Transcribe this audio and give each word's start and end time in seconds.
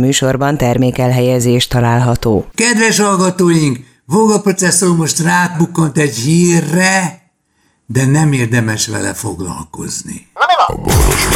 műsorban 0.00 0.56
termékelhelyezés 0.56 1.66
található. 1.66 2.46
Kedves 2.54 2.98
hallgatóink, 2.98 3.78
Voga 4.10 4.40
processzor 4.40 4.96
most 4.96 5.18
rátbukkant 5.18 5.98
egy 5.98 6.16
hírre, 6.16 7.22
de 7.86 8.06
nem 8.06 8.32
érdemes 8.32 8.86
vele 8.86 9.14
foglalkozni. 9.14 10.28
A 10.66 10.74
boros? 10.74 11.28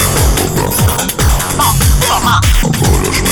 A 2.63 2.69
boros 2.79 3.22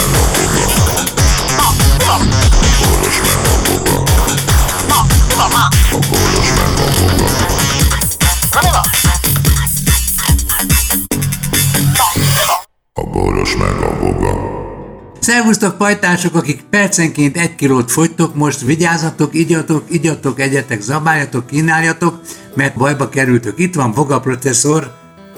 Szervusztok 15.32 15.76
pajtások, 15.76 16.34
akik 16.34 16.62
percenként 16.70 17.36
egy 17.36 17.54
kilót 17.54 17.90
fogytok, 17.90 18.34
most 18.34 18.60
vigyázzatok, 18.60 19.34
igyatok, 19.34 19.84
igyatok, 19.88 20.40
egyetek, 20.40 20.80
zabáljatok, 20.80 21.46
kínáljatok, 21.46 22.20
mert 22.54 22.76
bajba 22.76 23.08
kerültök. 23.08 23.58
Itt 23.58 23.74
van 23.74 23.92
Voga 23.92 24.20
professzor, 24.20 24.94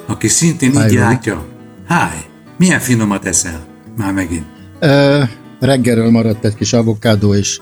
aki 0.07 0.29
szintén 0.29 0.71
Hi, 0.71 0.87
így 0.87 0.95
látja. 0.95 1.47
Háj, 1.89 2.17
milyen 2.59 2.81
finomat 2.81 3.27
eszel? 3.27 3.67
Már 3.97 4.13
megint. 4.13 4.45
Ö, 4.81 5.23
reggelről 5.61 6.11
maradt 6.11 6.45
egy 6.45 6.55
kis 6.55 6.73
avokádó, 6.73 7.35
és 7.35 7.61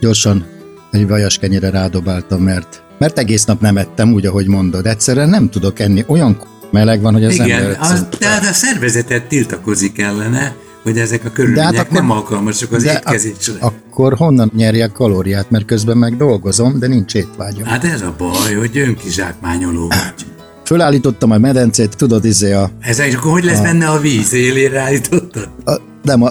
gyorsan 0.00 0.46
egy 0.90 1.08
vajas 1.08 1.38
kenyére 1.38 1.70
rádobáltam, 1.70 2.42
mert, 2.42 2.82
mert 2.98 3.18
egész 3.18 3.44
nap 3.44 3.60
nem 3.60 3.76
ettem, 3.76 4.12
úgy, 4.12 4.26
ahogy 4.26 4.46
mondod. 4.46 4.86
Egyszerűen 4.86 5.28
nem 5.28 5.50
tudok 5.50 5.78
enni, 5.78 6.04
olyan 6.06 6.42
meleg 6.70 7.00
van, 7.00 7.12
hogy 7.12 7.24
az 7.24 7.34
Igen, 7.34 7.50
ember... 7.50 7.78
Igen, 7.84 8.06
tehát 8.18 8.44
a 8.44 8.52
szervezetet 8.52 9.24
tiltakozik 9.24 9.98
ellene, 9.98 10.54
hogy 10.82 10.98
ezek 10.98 11.24
a 11.24 11.30
körülmények 11.30 11.74
hát 11.74 11.86
akkor, 11.86 11.96
nem 11.96 12.10
alkalmasak 12.10 12.72
az 12.72 12.84
étkezésre. 12.84 13.54
A, 13.60 13.66
akkor 13.66 14.14
honnan 14.16 14.50
nyerjek 14.56 14.92
kalóriát, 14.92 15.50
mert 15.50 15.64
közben 15.64 15.96
meg 15.96 16.16
dolgozom, 16.16 16.78
de 16.78 16.86
nincs 16.86 17.14
étvágyom. 17.14 17.64
Hát 17.64 17.84
ez 17.84 18.00
a 18.00 18.14
baj, 18.18 18.54
hogy 18.54 18.78
önkizsákmányoló 18.78 19.88
vagy. 19.88 20.26
Fölállítottam 20.64 21.30
a 21.30 21.38
medencét, 21.38 21.96
tudod, 21.96 22.24
izé 22.24 22.52
a... 22.52 22.70
Ez 22.80 22.98
és 22.98 23.14
akkor 23.14 23.32
hogy 23.32 23.44
lesz 23.44 23.58
a, 23.58 23.62
benne 23.62 23.88
a 23.88 23.98
víz? 23.98 24.32
Élére 24.32 24.80
állítottad? 24.80 25.48
A, 25.64 25.72
nem, 26.02 26.22
a, 26.22 26.30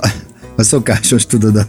a 0.55 0.63
szokásos, 0.63 1.25
tudod, 1.25 1.55
a, 1.55 1.67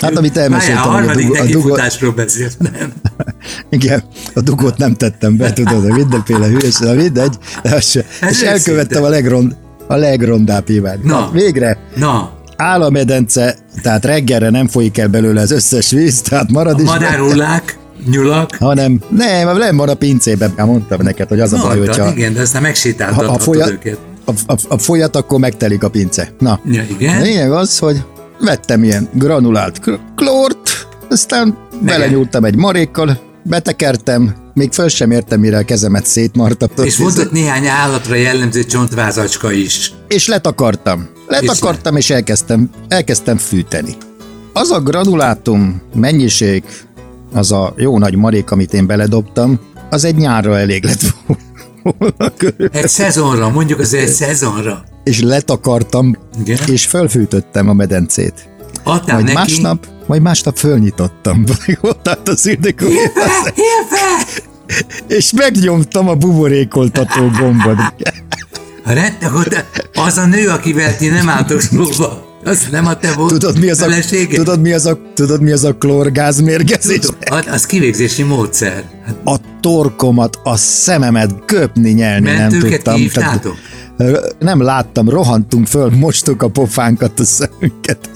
Hát 0.00 0.16
amit 0.16 0.36
elmeséltem, 0.36 0.76
Várjál, 0.76 0.88
a 0.88 1.04
harmadik 1.06 1.40
a 1.40 1.44
dugot... 1.44 2.14
beszélt, 2.14 2.58
nem? 2.58 2.92
Igen, 3.70 4.04
a 4.34 4.40
dugót 4.40 4.76
nem 4.76 4.94
tettem 4.94 5.36
be, 5.36 5.52
tudod, 5.52 5.90
a 5.90 5.94
mindenféle 5.94 6.46
hülyeség, 6.46 6.96
mindegy, 6.96 7.38
és, 7.62 7.98
és 8.28 8.40
elkövettem 8.40 9.02
a 9.02 9.08
legrond, 9.08 9.56
a 9.86 9.94
legrondább 9.94 10.66
hibát. 10.66 11.02
Na. 11.02 11.30
Végre. 11.32 11.78
Na. 11.96 12.32
Áll 12.56 12.82
a 12.82 12.90
medence, 12.90 13.54
tehát 13.82 14.04
reggelre 14.04 14.50
nem 14.50 14.68
folyik 14.68 14.98
el 14.98 15.08
belőle 15.08 15.40
az 15.40 15.50
összes 15.50 15.90
víz, 15.90 16.20
tehát 16.20 16.50
marad 16.50 16.78
a 16.78 16.82
is. 16.82 16.88
Madárullák, 16.88 17.78
nyulak. 18.10 18.56
Hanem, 18.58 19.00
nem, 19.08 19.56
nem 19.56 19.76
van 19.76 19.88
a 19.88 19.94
pincében. 19.94 20.52
Már 20.56 20.66
mondtam 20.66 21.02
neked, 21.02 21.28
hogy 21.28 21.40
az 21.40 21.52
a 21.52 21.60
baj, 21.62 21.78
hogyha... 21.78 22.10
Igen, 22.10 22.32
de 22.32 22.40
aztán 22.40 22.62
megsétáltathatod 22.62 23.34
a 23.34 23.38
folya, 23.38 23.70
őket. 23.70 23.98
A, 24.24 24.30
a, 24.46 24.56
a 24.68 24.78
folyat, 24.78 25.16
akkor 25.16 25.38
megtelik 25.38 25.82
a 25.82 25.88
pince. 25.90 26.28
Na. 26.38 26.60
Ja, 26.64 26.82
igen. 26.90 27.22
Lényeg 27.22 27.52
az, 27.52 27.78
hogy 27.78 28.02
vettem 28.40 28.82
ilyen 28.82 29.08
granulált 29.12 29.80
klórt, 30.16 30.88
aztán 31.10 31.56
belenyúltam 31.80 32.44
egy 32.44 32.56
marékkal, 32.56 33.18
betekertem, 33.42 34.34
még 34.54 34.72
föl 34.72 34.88
sem 34.88 35.10
értem, 35.10 35.40
mire 35.40 35.58
a 35.58 35.64
kezemet 35.64 36.06
szétmartam. 36.06 36.84
És 36.84 36.96
volt 36.96 37.18
ott 37.18 37.32
néhány 37.32 37.66
állatra 37.66 38.14
jellemző 38.14 38.64
csontvázacska 38.64 39.52
is. 39.52 39.92
És 40.08 40.28
letakartam. 40.28 41.08
Letakartam, 41.26 41.96
és, 41.96 42.08
és 42.08 42.14
elkezdtem, 42.14 42.70
elkezdtem 42.88 43.36
fűteni. 43.36 43.96
Az 44.52 44.70
a 44.70 44.80
granulátum 44.80 45.82
mennyiség, 45.94 46.62
az 47.32 47.52
a 47.52 47.74
jó 47.76 47.98
nagy 47.98 48.16
marék, 48.16 48.50
amit 48.50 48.74
én 48.74 48.86
beledobtam, 48.86 49.60
az 49.90 50.04
egy 50.04 50.16
nyárra 50.16 50.58
elég 50.58 50.84
lett 50.84 51.00
volna. 51.26 52.32
Egy 52.72 52.88
szezonra, 52.88 53.50
mondjuk 53.50 53.78
az 53.78 53.94
egy 53.94 54.08
szezonra. 54.08 54.84
És 55.04 55.20
letakartam, 55.20 56.16
Igen? 56.40 56.58
és 56.66 56.86
felfűtöttem 56.86 57.68
a 57.68 57.72
medencét. 57.72 58.48
Adtál 58.82 59.14
majd 59.14 59.24
neki? 59.24 59.36
másnap, 59.36 59.86
majd 60.06 60.22
másnap 60.22 60.56
fölnyitottam. 60.56 61.44
Ott 61.80 62.08
állt 62.08 62.28
az 62.28 62.46
Ildikó. 62.46 62.86
És 65.06 65.32
megnyomtam 65.32 66.08
a 66.08 66.14
buborékoltató 66.14 67.30
gombot. 67.38 67.78
A 68.84 68.92
rett, 68.92 69.22
akkor 69.22 69.64
az 69.94 70.16
a 70.16 70.26
nő, 70.26 70.48
akivel 70.48 70.96
ti 70.96 71.08
nem 71.08 71.28
álltok 71.28 71.60
szóba. 71.60 72.32
Az 72.44 72.66
nem 72.70 72.86
a 72.86 72.96
te 72.96 73.12
volt 73.12 73.30
tudod, 73.30 73.58
mi 73.58 73.70
az 73.70 73.80
a, 73.80 73.88
tudod, 74.32 74.60
mi 74.60 74.72
az 74.72 74.86
a, 74.86 74.98
tudod, 75.14 75.42
mi 75.42 75.52
az 75.52 75.64
a 75.64 75.74
klórgázmérgezés? 75.74 76.98
Az, 77.30 77.46
az 77.50 77.66
kivégzési 77.66 78.22
módszer. 78.22 78.84
A 79.24 79.36
torkomat, 79.60 80.38
a 80.42 80.56
szememet 80.56 81.44
köpni, 81.44 81.90
nyelni 81.90 82.30
Mentőket 82.30 82.62
nem 82.62 82.70
tudtam. 82.70 82.94
Hívtátok? 82.94 83.56
Nem 84.38 84.62
láttam, 84.62 85.08
rohantunk 85.08 85.66
föl, 85.66 85.90
mostuk 85.90 86.42
a 86.42 86.48
pofánkat, 86.48 87.20
a 87.20 87.24
szemünket, 87.24 88.10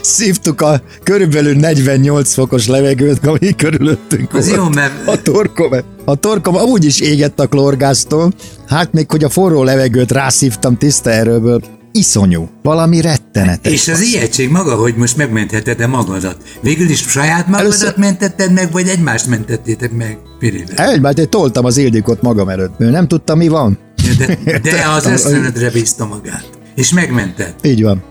szívtuk 0.00 0.60
a 0.60 0.80
körülbelül 1.02 1.54
48 1.54 2.32
fokos 2.32 2.66
levegőt, 2.66 3.26
ami 3.26 3.54
körülöttünk 3.56 4.34
Az 4.34 4.48
volt. 4.48 4.60
jó, 4.60 4.68
mert... 4.68 5.08
A 5.08 5.22
torkom, 5.22 5.72
a 6.04 6.14
torkom 6.14 6.54
úgy 6.54 6.84
is 6.84 7.00
égett 7.00 7.40
a 7.40 7.46
klorgáztól, 7.46 8.32
hát 8.66 8.92
még 8.92 9.10
hogy 9.10 9.24
a 9.24 9.28
forró 9.28 9.62
levegőt 9.62 10.12
rászívtam 10.12 10.76
tiszta 10.76 11.10
erőből, 11.10 11.62
iszonyú, 11.92 12.48
valami 12.62 13.00
rettenetes. 13.00 13.72
És 13.72 13.88
az 13.88 14.00
ijegység 14.00 14.50
maga, 14.50 14.74
hogy 14.74 14.94
most 14.96 15.16
megmentheted-e 15.16 15.86
magadat? 15.86 16.36
Végül 16.60 16.88
is 16.88 16.98
saját 16.98 17.46
magadat 17.46 17.60
Először... 17.60 17.94
mentetted 17.96 18.52
meg, 18.52 18.72
vagy 18.72 18.88
egymást 18.88 19.26
mentettétek 19.26 19.92
meg, 19.92 20.18
Pirivel? 20.38 20.88
Egymást, 20.88 21.18
én 21.18 21.30
toltam 21.30 21.64
az 21.64 21.76
Ildikot 21.76 22.22
magam 22.22 22.48
előtt, 22.48 22.78
nem 22.78 23.08
tudtam, 23.08 23.38
mi 23.38 23.48
van. 23.48 23.78
De, 24.14 24.58
de 24.58 24.88
az 24.96 25.06
ösztönödre 25.06 25.70
bízta 25.70 26.06
magát. 26.06 26.48
És 26.74 26.92
megmented. 26.92 27.54
Így 27.62 27.82
van. 27.82 28.02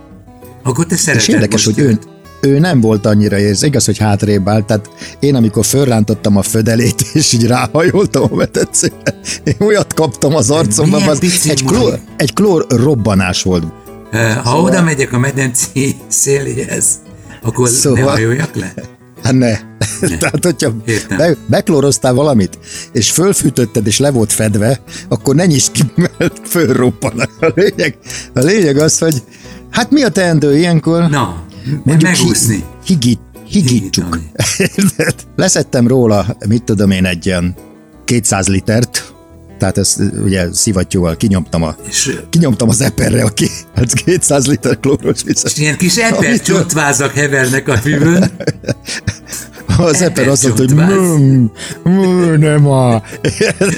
Akkor 0.64 0.86
te 0.86 0.96
szereted 0.96 1.28
És 1.28 1.34
érdekes, 1.34 1.66
hogy 1.66 1.80
ő, 1.80 2.00
ő 2.42 2.60
nem 2.60 2.82
volt 2.82 3.06
annyira 3.06 3.40
érz, 3.40 3.64
igaz, 3.64 3.86
hogy 3.86 3.98
hátrébb 3.98 4.48
állt, 4.48 4.66
tehát 4.66 4.90
én 5.20 5.36
amikor 5.36 5.66
fölrántottam 5.66 6.38
a 6.38 6.42
födelét, 6.42 7.02
és 7.14 7.34
így 7.34 7.48
ráhajoltam 7.48 8.24
a 8.32 8.36
medencére, 8.36 8.94
én 9.44 9.56
olyat 9.60 9.94
kaptam 9.94 10.36
az 10.36 10.50
arcomban, 10.50 11.08
az 11.08 11.20
egy, 11.50 11.64
klór, 11.64 12.00
egy 12.18 12.34
klór 12.34 12.66
robbanás 12.70 13.44
volt. 13.44 13.64
Ha 14.12 14.42
szóval... 14.44 14.64
oda 14.64 14.82
megyek 14.82 15.14
a 15.14 15.20
medencé 15.20 15.96
széléhez, 16.08 16.88
akkor 17.42 17.70
szóval... 17.70 18.04
ne 18.04 18.10
hajoljak 18.10 18.56
le? 18.56 18.74
Ne. 19.32 19.60
Tehát, 20.20 20.44
hogyha 20.44 20.74
be, 21.18 21.36
beklóroztál 21.48 22.14
valamit, 22.14 22.60
és 22.92 23.12
fölfűtötted, 23.12 23.88
és 23.88 24.00
le 24.00 24.12
volt 24.12 24.34
fedve, 24.34 24.80
akkor 25.10 25.36
ne 25.36 25.46
nyisd 25.46 25.72
ki, 25.72 25.84
mert 26.18 26.40
fölroppanak. 26.48 27.30
A 27.40 27.52
lényeg, 27.56 27.98
a 28.34 28.40
lényeg 28.40 28.78
az, 28.78 28.98
hogy 28.98 29.24
hát 29.70 29.92
mi 29.92 30.04
a 30.04 30.10
teendő 30.10 30.58
ilyenkor? 30.58 31.10
Na, 31.10 31.44
mondjuk 31.84 32.12
megúszni. 32.12 32.64
Higít, 32.86 33.20
higítsuk. 33.48 34.20
Leszettem 35.36 35.88
róla, 35.88 36.38
mit 36.48 36.64
tudom 36.64 36.92
én, 36.92 37.06
egy 37.06 37.26
ilyen 37.26 37.56
200 38.06 38.48
litert, 38.48 39.16
tehát 39.58 39.78
ezt 39.78 40.02
ugye 40.24 40.54
szivattyúval 40.54 41.18
kinyomtam, 41.18 41.64
a, 41.64 41.76
és, 41.88 42.20
kinyomtam 42.30 42.70
az 42.70 42.82
eperre, 42.82 43.24
aki 43.24 43.50
hát 43.76 43.94
200 43.94 44.48
liter 44.48 44.80
klóros 44.80 45.24
vizet. 45.24 45.52
És 45.52 45.58
ilyen 45.58 45.78
kis 45.78 45.96
eper 45.96 46.42
csontvázak 46.42 47.12
hevernek 47.12 47.68
a 47.68 47.78
fűből. 47.78 48.32
Az 49.92 50.02
eper 50.02 50.28
azt 50.28 50.44
mondta, 50.44 50.62
hogy 50.62 50.74
mmm, 50.74 51.52
mmm, 51.84 52.40
nem 52.40 52.68
a... 52.68 53.02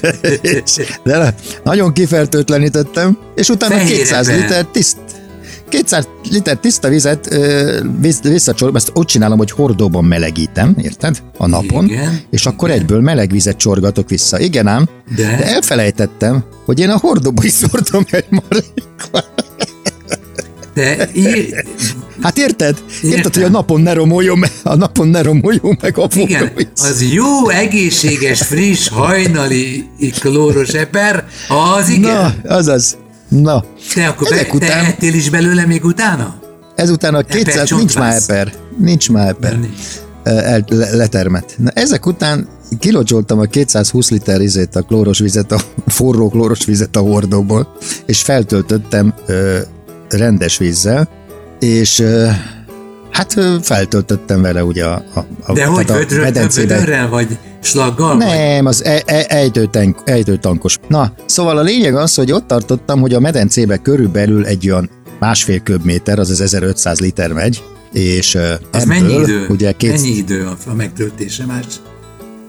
De 1.04 1.36
nagyon 1.64 1.94
kifertőtlenítettem, 1.94 3.18
és 3.36 3.50
utána 3.50 3.84
200 3.84 4.30
liter 4.30 4.66
tiszt, 4.66 4.98
200 5.70 6.08
liter 6.30 6.58
tiszta 6.58 6.90
vizet 6.90 7.38
visszacsorolom, 8.22 8.76
ezt 8.76 8.92
úgy 8.94 9.06
csinálom, 9.06 9.38
hogy 9.38 9.52
hordóban 9.52 10.06
melegítem, 10.06 10.76
érted? 10.82 11.22
A 11.38 11.48
napon, 11.48 11.86
igen, 11.86 12.22
és 12.30 12.46
akkor 12.46 12.70
igen. 12.70 12.82
egyből 12.82 13.02
meleg 13.02 13.32
vizet 13.32 13.58
csorgatok 13.58 14.10
vissza. 14.10 14.40
Igen 14.40 14.68
ám, 14.68 14.90
de, 15.16 15.24
de 15.24 15.46
elfelejtettem, 15.46 16.44
hogy 16.66 16.80
én 16.80 16.90
a 16.90 16.98
hordóba 16.98 17.44
is 17.44 17.52
szórtam 17.62 18.06
egy 18.10 18.26
marékot. 18.30 19.46
De 20.74 21.10
Hát 22.22 22.38
érted? 22.38 22.84
Érted, 23.04 23.18
Érted, 23.18 23.34
hogy 23.34 23.44
a 23.44 23.50
napon 23.50 23.82
ne 23.82 23.94
romoljon 23.94 24.38
meg, 24.38 24.52
a 24.64 24.76
napon 24.76 25.08
ne 25.08 25.22
romoljon 25.22 25.78
meg 25.82 25.98
a 25.98 26.08
Igen, 26.16 26.52
az 26.76 27.06
jó, 27.12 27.50
egészséges, 27.50 28.42
friss, 28.42 28.88
hajnali 28.88 29.90
klóros 30.20 30.70
eper, 30.70 31.26
az 31.48 31.90
igen. 31.90 32.36
Na, 32.44 32.56
azaz. 32.56 32.98
Na, 33.28 33.66
te 33.94 34.08
akkor 34.08 34.32
ezek 34.32 34.50
be, 34.50 34.56
után... 34.56 34.98
te 35.00 35.06
is 35.08 35.30
belőle 35.30 35.66
még 35.66 35.86
utána? 35.86 36.36
Ezután 36.76 37.16
a 37.16 37.22
200, 37.22 37.70
nincs 37.70 37.96
már 37.96 38.16
eper. 38.16 38.54
Nincs 38.78 39.10
már 39.10 39.28
eper. 39.28 39.60
El, 40.24 40.66
le, 40.70 40.96
letermet. 40.96 41.56
Na, 41.58 41.70
ezek 41.70 42.06
után 42.06 42.48
kilocsoltam 42.80 43.40
a 43.40 43.44
220 43.44 44.10
liter 44.10 44.42
izét, 44.42 44.76
a 44.76 44.82
klóros 44.82 45.20
vizet, 45.20 45.52
a 45.52 45.60
forró 45.88 46.30
klóros 46.30 46.66
vizet 46.66 46.96
a 46.96 47.00
hordóból, 47.00 47.76
és 48.06 48.22
feltöltöttem 48.22 49.14
ö, 49.26 49.60
rendes 50.10 50.58
vízzel, 50.58 51.10
és 51.60 52.04
hát 53.12 53.36
feltöltöttem 53.62 54.42
vele 54.42 54.64
ugye 54.64 54.86
a, 54.86 55.04
a, 55.14 55.20
a 55.46 55.54
De 55.54 55.66
hogy 55.66 55.88
vödörrel 56.56 57.10
vagy 57.10 57.38
slaggal? 57.62 58.16
Nem, 58.16 58.64
vagy? 58.64 58.74
az 58.74 58.84
e, 58.84 59.04
e, 59.06 59.26
ejtőtank, 59.28 60.02
ejtőtankos. 60.06 60.78
Na, 60.88 61.14
szóval 61.26 61.58
a 61.58 61.62
lényeg 61.62 61.96
az, 61.96 62.16
hogy 62.16 62.32
ott 62.32 62.48
tartottam, 62.48 63.02
hogy 63.02 63.14
a 63.14 63.20
medencébe 63.20 63.78
körülbelül 63.78 64.46
egy 64.46 64.70
olyan 64.70 64.90
másfél 65.20 65.60
köbméter, 65.60 66.20
az 66.20 66.30
az 66.30 66.42
1500 66.42 67.00
liter 67.00 67.34
megy, 67.34 67.64
és 67.94 68.36
az 68.36 68.60
ebből, 68.72 68.86
mennyi 68.86 69.14
idő? 69.14 69.46
Ugye 69.50 69.72
két... 69.72 69.92
Mennyi 69.92 70.16
idő 70.16 70.46
a, 70.46 70.70
a 70.70 70.74
megtöltése 70.74 71.46
más? 71.46 71.66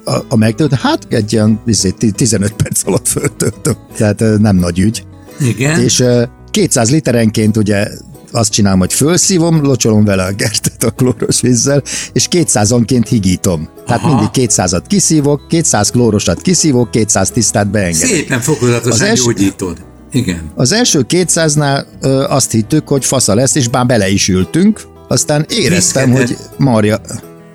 A, 0.04 0.18
a 0.28 0.36
megtölt, 0.36 0.74
hát 0.74 1.06
egy 1.08 1.32
ilyen 1.32 1.60
15 1.64 2.20
izé, 2.20 2.36
perc 2.56 2.86
alatt 2.86 3.08
föltöltöm, 3.08 3.74
tehát 3.96 4.20
nem 4.38 4.56
nagy 4.56 4.78
ügy. 4.78 5.06
Igen. 5.40 5.80
És 5.80 6.04
200 6.50 6.90
literenként 6.90 7.56
ugye 7.56 7.88
azt 8.32 8.52
csinálom, 8.52 8.78
hogy 8.78 8.92
fölszívom, 8.92 9.62
locsolom 9.62 10.04
vele 10.04 10.24
a 10.24 10.32
gertet 10.32 10.84
a 10.84 10.90
klóros 10.90 11.40
vízzel, 11.40 11.82
és 12.12 12.28
200-onként 12.30 13.06
higítom. 13.08 13.68
Tehát 13.86 14.02
Aha. 14.02 14.14
mindig 14.14 14.50
200-at 14.50 14.82
kiszívok, 14.86 15.48
200 15.48 15.90
klórosat 15.90 16.40
kiszívok, 16.40 16.90
200 16.90 17.30
tisztát 17.30 17.70
beengedek. 17.70 18.08
Szépen 18.08 18.40
fokozatosan 18.40 19.06
els... 19.06 19.24
gyógyítod. 19.24 19.76
Igen. 20.12 20.50
Az 20.54 20.72
első 20.72 21.06
200-nál 21.08 21.84
ö, 22.00 22.24
azt 22.28 22.50
hittük, 22.50 22.88
hogy 22.88 23.04
fasza 23.04 23.34
lesz, 23.34 23.54
és 23.54 23.68
bár 23.68 23.86
bele 23.86 24.08
is 24.08 24.28
ültünk, 24.28 24.80
aztán 25.08 25.46
éreztem, 25.48 26.10
Viszkete. 26.10 26.34
hogy 26.34 26.64
Marja, 26.66 27.00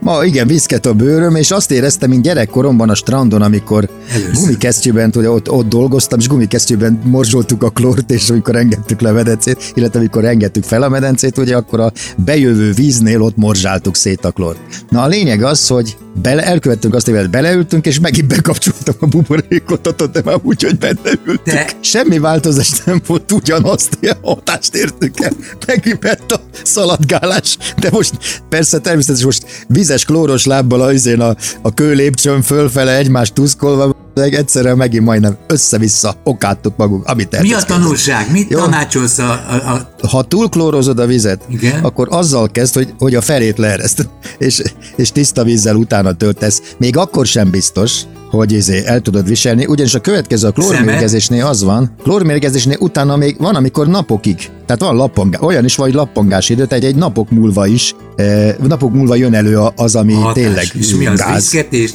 Ma 0.04 0.26
igen, 0.26 0.48
viszket 0.48 0.86
a 0.86 0.94
bőröm, 0.94 1.36
és 1.36 1.52
azt 1.52 1.72
éreztem, 1.72 2.10
mint 2.10 2.24
gyerekkoromban 2.24 2.90
a 2.90 2.96
strandon, 2.96 3.42
amikor 3.42 3.90
Először. 4.12 4.34
gumikesztyűben, 4.34 5.12
ugye 5.16 5.30
ott, 5.30 5.52
ott 5.52 5.68
dolgoztam, 5.68 6.20
és 6.20 6.28
gumikesztyűben 6.28 7.02
morzsoltuk 7.04 7.64
a 7.64 7.70
klort, 7.70 8.12
és 8.12 8.30
amikor 8.30 8.56
engedtük 8.56 9.02
le 9.02 9.10
a 9.10 9.14
medencét, 9.14 9.72
illetve 9.74 10.00
amikor 10.00 10.26
engedtük 10.26 10.64
fel 10.64 10.82
a 10.82 10.90
medencét, 10.90 11.38
ugye 11.38 11.56
akkor 11.56 11.80
a 11.80 11.92
bejövő 12.18 12.72
víznél 12.72 13.22
ott 13.22 13.38
morzsáltuk 13.38 13.96
szét 13.96 14.26
a 14.26 14.32
klort. 14.32 14.60
Na 14.90 15.02
a 15.02 15.08
lényeg 15.08 15.44
az, 15.44 15.68
hogy 15.68 15.98
bele, 16.22 16.44
elkövettünk 16.46 16.96
azt, 16.96 17.10
hogy 17.10 17.30
beleültünk, 17.30 17.86
és 17.86 18.00
megint 18.00 18.28
bekapcsoltam 18.28 18.96
a 19.00 19.06
buborékot, 19.06 20.12
de 20.12 20.22
már 20.26 20.40
úgy, 20.42 20.64
hogy 20.64 20.78
benne 20.78 21.12
ültünk. 21.26 21.58
De... 21.58 21.70
Semmi 21.82 22.20
változás 22.20 22.72
nem 22.86 23.02
volt, 23.08 23.32
ugyanazt 23.32 23.98
a 24.02 24.16
hatást 24.22 24.76
értük 24.76 25.20
el. 25.20 25.32
Megint 25.68 26.06
a 26.28 26.40
szaladgálás, 26.64 27.58
de 27.78 27.90
most 27.92 28.44
persze 28.50 28.80
természetesen 28.80 29.26
most 29.26 29.66
vizes 29.68 30.06
klóros 30.06 30.46
lábbal 30.46 30.82
a, 30.82 30.92
a, 31.24 31.36
a 31.62 31.74
kő 31.74 31.94
lépcsőn 31.94 32.42
fölfele 32.42 32.98
egymást 32.98 33.34
tuszkolva, 33.34 33.96
egyszerűen 34.14 34.78
megint 34.78 35.06
majdnem 35.06 35.38
össze-vissza 35.48 36.16
okáttuk 36.24 36.78
magunk, 36.78 37.06
amit 37.06 37.42
Mi 37.42 37.54
a 37.54 37.62
tanulság? 37.62 38.32
Mit 38.32 38.50
Jó? 38.50 38.60
tanácsolsz 38.60 39.18
a, 39.18 39.32
a, 39.32 39.72
a... 40.02 40.08
Ha 40.08 40.24
túlklórozod 40.24 41.00
a 41.00 41.06
vizet, 41.06 41.42
Igen? 41.50 41.84
akkor 41.84 42.08
azzal 42.12 42.52
kezd, 42.52 42.74
hogy, 42.74 42.94
hogy 42.98 43.16
a 43.16 43.22
felét 43.22 43.58
leereszt, 43.58 44.10
és, 44.38 44.62
és 44.96 45.12
tiszta 45.12 45.44
vízzel 45.44 45.76
utána 46.04 46.18
töltesz. 46.18 46.62
Még 46.78 46.98
akkor 46.98 47.26
sem 47.26 47.50
biztos, 47.50 48.02
hogy 48.30 48.52
izé 48.52 48.84
el 48.86 49.00
tudod 49.00 49.28
viselni, 49.28 49.66
ugyanis 49.66 49.94
a 49.94 50.00
következő 50.00 50.48
a 50.48 50.52
klórmérgezésnél 50.52 51.46
az 51.46 51.64
van, 51.64 51.96
klórmérgezésnél 52.04 52.78
utána 52.80 53.16
még 53.16 53.36
van, 53.40 53.56
amikor 53.56 53.88
napokig, 53.88 54.36
tehát 54.66 54.82
van 54.82 54.96
lappangás, 54.96 55.42
olyan 55.42 55.66
is 55.66 55.76
vagy 55.76 55.94
lappangás 55.94 56.50
idő, 56.50 56.66
tehát 56.66 56.84
egy 56.84 56.96
napok 56.96 57.32
múlva 57.32 57.68
is, 57.68 57.96
eh, 58.16 58.56
napok 58.68 58.94
múlva 58.94 59.16
jön 59.16 59.34
elő 59.34 59.60
az, 59.76 59.96
ami 59.96 60.14
Hatás. 60.14 60.34
tényleg 60.34 60.72
És 60.74 60.96
mi 60.96 61.06
az 61.06 61.20
gáz. 61.20 61.36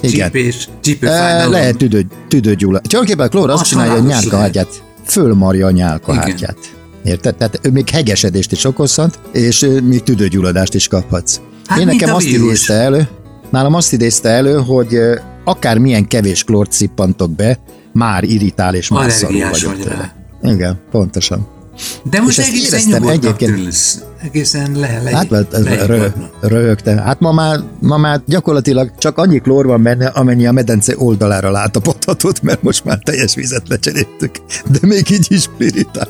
Viszketés, 0.00 0.68
csípés, 0.80 1.08
eh, 1.08 1.48
Lehet 1.48 1.76
tüdő, 1.76 2.06
tüdőgyulla. 2.28 2.78
Tulajdonképpen 2.78 3.26
a 3.26 3.28
klór 3.28 3.50
azt 3.50 3.60
azt 3.60 3.70
csinálja, 3.70 3.92
hogy 3.92 4.04
nyálkahártyát, 4.04 4.82
fölmarja 5.04 5.66
a 5.66 5.70
nyálkahártyát. 5.70 6.58
Érted? 7.04 7.36
Tehát 7.36 7.60
ő 7.62 7.70
még 7.70 7.88
hegesedést 7.88 8.52
is 8.52 8.64
okozhat, 8.64 9.18
és 9.32 9.66
még 9.82 10.02
tüdőgyulladást 10.02 10.74
is 10.74 10.88
kaphatsz. 10.88 11.40
Hát 11.66 11.78
Én 11.78 11.86
nekem 11.86 12.14
azt 12.14 12.26
idézte 12.26 12.74
elő, 12.74 13.08
nálam 13.50 13.74
azt 13.74 13.92
idézte 13.92 14.28
elő, 14.28 14.56
hogy 14.56 14.98
akármilyen 15.44 16.06
kevés 16.06 16.44
klort 16.44 16.72
szippantok 16.72 17.30
be, 17.30 17.58
már 17.92 18.24
irritál 18.24 18.74
és 18.74 18.88
már 18.88 19.10
szarul 19.10 19.48
vagyok 19.50 19.78
tőle. 19.78 20.14
Igen, 20.42 20.78
pontosan. 20.90 21.46
De 22.10 22.20
most 22.20 22.38
és 22.38 22.46
egészen 22.46 23.08
egyébként 23.08 23.54
tűlsz. 23.54 24.02
Egészen 24.22 24.72
le, 24.72 25.00
le, 25.02 25.10
hát, 25.16 25.30
le, 25.50 25.86
rö, 25.86 26.06
röhögtem. 26.40 26.96
Hát 26.96 27.20
ma 27.20 27.32
már, 27.32 27.60
ma 27.80 27.96
már 27.96 28.22
gyakorlatilag 28.26 28.92
csak 28.98 29.18
annyi 29.18 29.38
klór 29.38 29.66
van 29.66 29.82
benne, 29.82 30.06
amennyi 30.06 30.46
a 30.46 30.52
medence 30.52 30.94
oldalára 30.96 31.50
látapodhatott, 31.50 32.42
mert 32.42 32.62
most 32.62 32.84
már 32.84 32.98
teljes 32.98 33.34
vizet 33.34 33.68
lecseréltük. 33.68 34.30
De 34.70 34.78
még 34.82 35.10
így 35.10 35.26
is 35.28 35.50
irritál. 35.58 36.08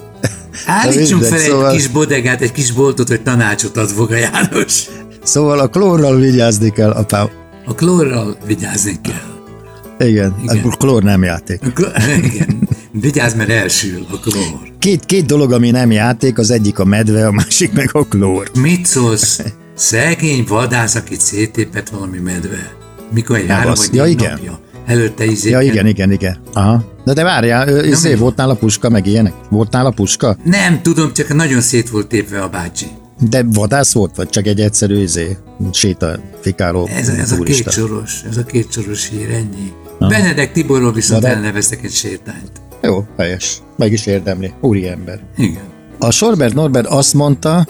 Állítsunk 0.67 1.23
fel 1.23 1.39
szóval... 1.39 1.71
egy 1.71 1.77
kis 1.77 1.89
bodegát, 1.89 2.41
egy 2.41 2.53
kis 2.53 2.73
boltot, 2.73 3.09
hogy 3.09 3.23
tanácsot 3.23 3.77
ad 3.77 3.95
Voga 3.97 4.17
János. 4.17 4.87
Szóval 5.29 5.59
a 5.59 5.69
klórral 5.69 6.17
vigyázni 6.17 6.71
kell, 6.71 6.91
apám. 6.91 7.29
A 7.67 7.75
klórral 7.75 8.37
vigyázni 8.47 9.01
kell. 9.03 10.09
Igen, 10.09 10.35
igen. 10.43 10.65
a 10.65 10.77
klór 10.77 11.03
nem 11.03 11.23
játék. 11.23 11.61
A 11.63 11.73
klór, 11.73 11.93
igen. 12.33 12.69
Vigyázz, 12.93 13.35
mert 13.35 13.51
elsül 13.51 14.07
a 14.11 14.19
klór. 14.19 14.73
Két, 14.79 15.05
két 15.05 15.27
dolog, 15.27 15.53
ami 15.53 15.71
nem 15.71 15.91
játék, 15.91 16.39
az 16.39 16.51
egyik 16.51 16.79
a 16.79 16.85
medve, 16.85 17.27
a 17.27 17.31
másik 17.31 17.73
meg 17.73 17.91
a 17.93 18.05
klór. 18.05 18.51
Mit 18.61 18.87
szólsz? 18.87 19.41
Szegény 19.75 20.45
vadász, 20.49 20.95
akit 20.95 21.21
széttépett 21.21 21.89
valami 21.89 22.19
medve. 22.19 22.73
Mikor 23.13 23.37
egy 23.37 23.49
három 23.49 23.75
vagy 23.77 23.89
ja, 23.93 24.07
igen. 24.07 24.31
napja. 24.31 24.61
Előtte 24.87 25.25
izé. 25.25 25.51
Ja, 25.51 25.61
igen, 25.61 25.87
igen, 25.87 26.13
igen. 26.13 26.37
Aha. 26.53 26.85
De 27.05 27.13
de 27.13 27.23
várjál, 27.23 27.69
ő, 27.69 27.87
izé, 27.87 28.15
volt 28.15 28.37
nála 28.37 28.55
puska, 28.55 28.89
meg 28.89 29.07
ilyenek? 29.07 29.33
Volt 29.51 29.73
nála 29.73 29.91
puska? 29.91 30.37
Nem, 30.45 30.83
tudom, 30.83 31.13
csak 31.13 31.35
nagyon 31.35 31.61
szét 31.61 31.91
volt 31.91 32.07
tépve 32.07 32.43
a 32.43 32.49
bácsi. 32.49 32.87
De 33.21 33.45
vadász 33.53 33.93
volt, 33.93 34.17
vagy 34.17 34.29
csak 34.29 34.47
egy 34.47 34.61
egyszerű 34.61 35.03
izé, 35.03 35.37
sétafikáló 35.73 36.87
Ez, 36.87 37.09
ez 37.09 37.33
a 37.33 37.43
két 37.43 37.71
soros, 37.71 38.23
ez 38.31 38.37
a 38.37 38.45
két 38.45 38.73
soros 38.73 39.09
hír, 39.09 39.31
ennyi. 39.31 39.73
Aha. 39.99 40.11
Benedek 40.11 40.53
Tiborról 40.53 40.93
viszont 40.93 41.23
de... 41.23 41.29
elneveztek 41.29 41.85
egy 41.85 41.93
sétányt. 41.93 42.51
Jó, 42.83 43.05
helyes. 43.17 43.63
Meg 43.77 43.93
is 43.93 44.07
érdemli. 44.07 44.53
Úri 44.61 44.89
ember. 44.89 45.21
Igen. 45.37 45.63
A 45.99 46.11
Sorbert 46.11 46.55
Norbert 46.55 46.87
azt 46.87 47.15
mondta, 47.15 47.67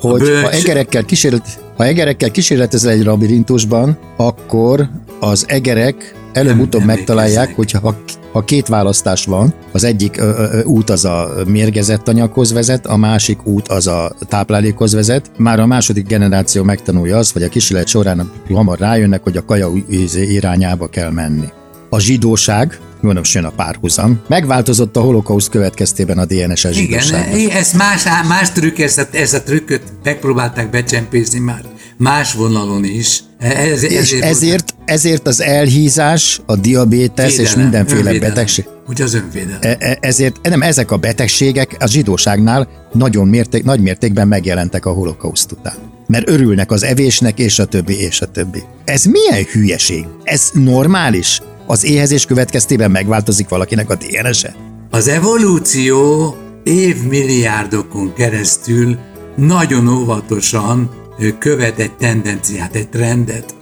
hogy 0.00 0.20
ha 0.20 0.50
egerekkel, 0.50 1.04
kísérlet, 1.04 1.60
ha 1.76 1.84
egerekkel 1.84 2.30
kísérletezel 2.30 2.90
egy 2.90 3.04
labirintusban, 3.04 3.98
akkor 4.16 4.88
az 5.20 5.44
egerek 5.48 6.14
előbb-utóbb 6.36 6.84
megtalálják, 6.84 7.54
hogy 7.54 7.70
ha, 7.70 7.94
ha 8.32 8.44
két 8.44 8.66
választás 8.66 9.24
van, 9.24 9.54
az 9.72 9.84
egyik 9.84 10.16
ö, 10.18 10.22
ö, 10.22 10.62
út 10.62 10.90
az 10.90 11.04
a 11.04 11.30
mérgezett 11.46 12.08
anyaghoz 12.08 12.52
vezet, 12.52 12.86
a 12.86 12.96
másik 12.96 13.46
út 13.46 13.68
az 13.68 13.86
a 13.86 14.12
táplálékhoz 14.28 14.92
vezet, 14.92 15.30
már 15.36 15.60
a 15.60 15.66
második 15.66 16.06
generáció 16.06 16.62
megtanulja 16.62 17.18
azt, 17.18 17.32
vagy 17.32 17.42
a 17.42 17.48
kísérlet 17.48 17.86
során 17.86 18.30
hamar 18.48 18.78
rájönnek, 18.78 19.22
hogy 19.22 19.36
a 19.36 19.44
kaja 19.44 19.70
irányába 20.14 20.86
kell 20.86 21.10
menni. 21.10 21.46
A 21.90 22.00
zsidóság, 22.00 22.78
mondom, 23.00 23.22
jön 23.32 23.44
a 23.44 23.50
párhuzam. 23.50 24.20
Megváltozott 24.28 24.96
a 24.96 25.00
holokauszt 25.00 25.48
következtében 25.48 26.18
a 26.18 26.24
DNS-es 26.24 26.76
zsidóság. 26.76 27.38
Igen, 27.38 27.56
ez 27.56 27.72
más, 27.72 28.04
más 28.28 28.52
trükk, 28.52 28.78
ezt 28.78 28.98
a, 28.98 29.06
ezt 29.12 29.34
a 29.34 29.42
trükköt 29.42 29.82
megpróbálták 30.02 30.70
becsempészni 30.70 31.38
már 31.38 31.64
más 31.96 32.32
vonalon 32.32 32.84
is. 32.84 33.20
Ez, 33.38 33.82
ezért, 33.82 33.92
és 33.92 34.12
ezért, 34.12 34.74
ezért 34.86 35.26
az 35.26 35.40
elhízás, 35.40 36.40
a 36.46 36.56
diabétesz 36.56 37.36
Védelem, 37.36 37.52
és 37.52 37.56
mindenféle 37.56 37.98
önvédelem. 37.98 38.28
betegség. 38.28 38.64
Úgy 38.88 39.02
az 39.02 39.14
önvédelem. 39.14 39.58
E, 39.60 39.76
e, 39.78 39.98
ezért 40.00 40.48
nem 40.48 40.62
ezek 40.62 40.90
a 40.90 40.96
betegségek 40.96 41.76
a 41.78 41.86
zsidóságnál 41.86 42.68
nagyon 42.92 43.28
mérték, 43.28 43.64
nagy 43.64 43.80
mértékben 43.80 44.28
megjelentek 44.28 44.86
a 44.86 44.90
holokauszt 44.90 45.52
után. 45.52 45.74
Mert 46.06 46.28
örülnek 46.28 46.70
az 46.70 46.82
evésnek, 46.82 47.38
és 47.38 47.58
a 47.58 47.64
többi, 47.64 48.00
és 48.00 48.20
a 48.20 48.26
többi. 48.26 48.62
Ez 48.84 49.04
milyen 49.04 49.44
hülyeség? 49.52 50.06
Ez 50.22 50.50
normális? 50.52 51.42
Az 51.66 51.84
éhezés 51.84 52.24
következtében 52.24 52.90
megváltozik 52.90 53.48
valakinek 53.48 53.90
a 53.90 53.94
DNS-e? 53.94 54.54
Az 54.90 55.08
evolúció 55.08 56.36
évmilliárdokon 56.64 58.12
keresztül 58.14 58.98
nagyon 59.36 59.88
óvatosan 59.88 60.90
követ 61.38 61.78
egy 61.78 61.92
tendenciát, 61.92 62.74
egy 62.74 62.88
trendet, 62.88 63.54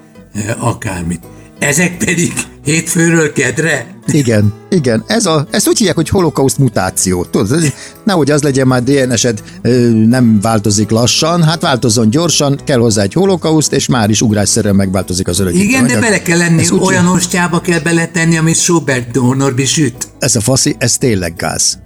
akármit. 0.59 1.21
Ezek 1.59 1.97
pedig 1.97 2.33
hétfőről 2.65 3.33
kedre? 3.33 3.87
Igen, 4.07 4.53
igen. 4.71 5.05
Ez 5.07 5.27
a, 5.27 5.47
ezt 5.51 5.69
úgy 5.69 5.79
hívják, 5.79 5.97
hogy 5.97 6.09
holokauszt 6.09 6.59
mutáció. 6.59 7.25
Tudod, 7.25 7.73
nehogy 8.05 8.31
az 8.31 8.43
legyen 8.43 8.67
már 8.67 8.83
DNS-ed 8.83 9.43
nem 10.09 10.41
változik 10.41 10.91
lassan, 10.91 11.43
hát 11.43 11.61
változzon 11.61 12.11
gyorsan, 12.11 12.61
kell 12.65 12.79
hozzá 12.79 13.03
egy 13.03 13.13
holokauszt, 13.13 13.73
és 13.73 13.87
már 13.87 14.11
is 14.11 14.21
ugrásszerűen 14.21 14.75
megváltozik 14.75 15.29
az 15.29 15.39
öreg. 15.39 15.55
Igen, 15.55 15.87
de 15.87 16.01
bele 16.01 16.23
kell 16.23 16.39
lenni, 16.39 16.65
olyan 16.81 17.07
ostjába 17.07 17.61
kell 17.61 17.81
beletenni, 17.81 18.37
amit 18.37 18.57
Schubert 18.57 19.15
Norbi 19.15 19.65
süt. 19.65 20.09
Ez 20.19 20.37
a 20.37 20.41
faszi, 20.41 20.77
ez 20.79 20.99
tényleg 20.99 21.35
gáz. 21.37 21.79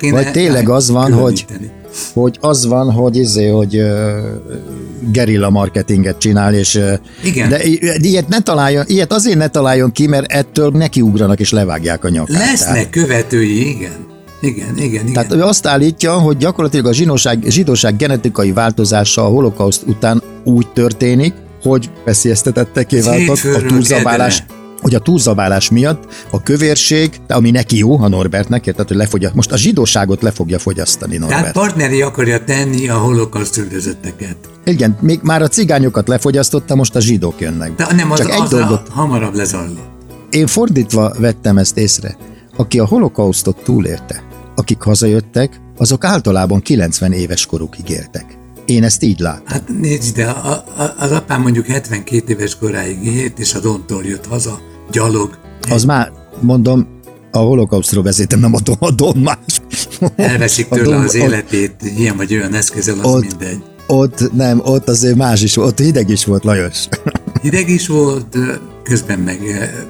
Vagy 0.00 0.30
tényleg 0.30 0.68
az 0.68 0.90
van, 0.90 1.12
hogy 1.12 1.46
hogy 2.14 2.38
az 2.40 2.66
van, 2.66 2.92
hogy 2.92 3.16
izé, 3.16 3.48
hogy 3.48 3.76
uh, 3.76 3.88
gerilla 5.12 5.50
marketinget 5.50 6.18
csinál, 6.18 6.54
és 6.54 6.74
uh, 6.74 6.92
Igen. 7.24 7.48
de 7.48 7.58
ilyet 8.00 8.28
ne 8.28 8.40
találjon, 8.40 8.84
ilyet 8.88 9.12
azért 9.12 9.38
ne 9.38 9.48
találjon 9.48 9.92
ki, 9.92 10.06
mert 10.06 10.32
ettől 10.32 10.70
nekiugranak 10.70 11.40
és 11.40 11.50
levágják 11.50 12.04
a 12.04 12.08
nyakát. 12.08 12.38
Lesznek 12.38 12.72
tehát. 12.72 12.90
követői, 12.90 13.68
igen. 13.68 14.10
Igen, 14.40 14.76
igen, 14.76 15.06
igen. 15.06 15.12
Tehát 15.12 15.32
ő 15.32 15.42
azt 15.42 15.66
állítja, 15.66 16.12
hogy 16.12 16.36
gyakorlatilag 16.36 16.86
a 16.86 16.92
zsinóság, 16.92 17.44
zsidóság 17.48 17.96
genetikai 17.96 18.52
változása 18.52 19.24
a 19.24 19.28
holokauszt 19.28 19.82
után 19.86 20.22
úgy 20.44 20.66
történik, 20.72 21.34
hogy 21.62 21.90
veszélyeztetetteké 22.04 23.00
váltak 23.00 23.54
a 23.54 23.66
túlzabálás, 23.66 24.44
hogy 24.82 24.94
a 24.94 24.98
túlzabálás 24.98 25.70
miatt 25.70 26.26
a 26.30 26.42
kövérség, 26.42 27.20
ami 27.28 27.50
neki 27.50 27.76
jó, 27.76 28.00
a 28.00 28.08
Norbertnek, 28.08 28.62
tehát 28.62 28.88
hogy 28.88 28.96
lefogja, 28.96 29.30
most 29.34 29.52
a 29.52 29.56
zsidóságot 29.56 30.22
le 30.22 30.30
fogja 30.30 30.58
fogyasztani 30.58 31.16
Norbert. 31.16 31.40
Tehát 31.40 31.54
partneri 31.54 32.02
akarja 32.02 32.44
tenni 32.44 32.88
a 32.88 32.98
holokauszt 32.98 33.56
üldözötteket. 33.56 34.36
Igen, 34.64 34.96
még 35.00 35.20
már 35.22 35.42
a 35.42 35.48
cigányokat 35.48 36.08
lefogyasztotta, 36.08 36.74
most 36.74 36.94
a 36.94 37.00
zsidók 37.00 37.40
jönnek. 37.40 37.74
De 37.74 37.86
nem, 37.94 38.10
az, 38.10 38.18
Csak 38.18 38.30
egy 38.30 38.40
az 38.40 38.50
dolgot, 38.50 38.88
hamarabb 38.88 39.34
lezajlott. 39.34 39.90
Én 40.30 40.46
fordítva 40.46 41.14
vettem 41.18 41.58
ezt 41.58 41.78
észre. 41.78 42.16
Aki 42.56 42.78
a 42.78 42.86
holokausztot 42.86 43.62
túlélte, 43.62 44.22
akik 44.54 44.82
hazajöttek, 44.82 45.60
azok 45.76 46.04
általában 46.04 46.60
90 46.60 47.12
éves 47.12 47.46
korukig 47.46 47.88
éltek. 47.88 48.38
Én 48.64 48.84
ezt 48.84 49.02
így 49.02 49.18
látom. 49.18 49.46
Hát 49.46 49.68
nézd, 49.80 50.16
de 50.16 50.24
a, 50.24 50.52
a, 50.52 50.94
az 50.98 51.10
apám 51.10 51.40
mondjuk 51.42 51.66
72 51.66 52.32
éves 52.32 52.56
koráig 52.56 53.04
élt, 53.04 53.38
és 53.38 53.54
a 53.54 53.60
Dontól 53.60 54.04
jött 54.04 54.26
haza, 54.26 54.60
gyalog. 54.92 55.38
Az 55.70 55.84
már, 55.84 56.12
mondom, 56.40 56.88
a 57.30 57.38
holokausztról 57.38 58.02
beszéltem, 58.02 58.40
nem 58.40 58.54
a, 58.54 58.60
Don, 58.60 58.76
a 58.78 58.90
Don 58.90 59.16
más. 59.16 59.60
Elveszik 60.16 60.68
tőle 60.68 60.84
don, 60.84 61.04
az 61.04 61.14
életét, 61.14 61.74
ott, 61.82 61.98
ilyen 61.98 62.16
vagy 62.16 62.34
olyan 62.34 62.54
eszközzel, 62.54 62.98
az 62.98 63.04
ott, 63.04 63.20
mindegy. 63.20 63.62
Ott 63.86 64.32
nem, 64.32 64.60
ott 64.64 64.88
azért 64.88 65.16
más 65.16 65.42
is 65.42 65.54
volt, 65.54 65.68
ott 65.68 65.78
hideg 65.78 66.08
is 66.08 66.24
volt, 66.24 66.44
Lajos. 66.44 66.88
Hideg 67.42 67.68
is 67.68 67.86
volt, 67.86 68.36
közben 68.82 69.18
meg, 69.18 69.40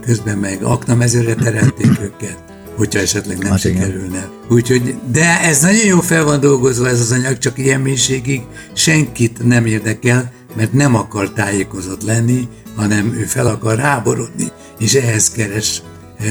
közben 0.04 0.38
meg 0.38 0.62
aknamezőre 0.62 1.34
terelték 1.34 2.00
őket 2.00 2.50
hogyha 2.76 3.00
esetleg 3.00 3.38
nem 3.38 3.50
hát 3.50 3.60
sikerülne. 3.60 4.28
Úgyhogy, 4.48 4.94
de 5.12 5.40
ez 5.40 5.60
nagyon 5.60 5.86
jó 5.86 6.00
fel 6.00 6.24
van 6.24 6.40
dolgozva 6.40 6.88
ez 6.88 7.00
az 7.00 7.12
anyag, 7.12 7.38
csak 7.38 7.58
ilyen 7.58 7.80
mélységig 7.80 8.42
senkit 8.72 9.44
nem 9.44 9.66
érdekel, 9.66 10.32
mert 10.54 10.72
nem 10.72 10.94
akar 10.94 11.30
tájékozott 11.30 12.02
lenni, 12.02 12.48
hanem 12.76 13.12
ő 13.12 13.24
fel 13.24 13.46
akar 13.46 13.78
háborodni, 13.78 14.52
és 14.78 14.94
ehhez 14.94 15.30
keres 15.30 15.82
e, 16.18 16.24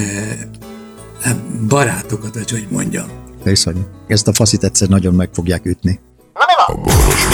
barátokat, 1.68 2.34
hogy 2.34 2.52
hogy 2.52 2.68
mondjam. 2.70 3.06
Viszony. 3.44 3.86
Ezt 4.08 4.28
a 4.28 4.34
faszit 4.34 4.64
egyszer 4.64 4.88
nagyon 4.88 5.14
meg 5.14 5.30
fogják 5.34 5.66
ütni. 5.66 6.00
A 6.66 6.74
boros 6.76 7.28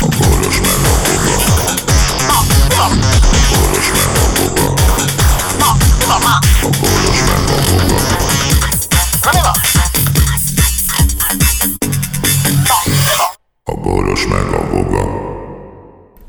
A 0.00 0.06
boros 0.06 0.60
A 2.76 3.13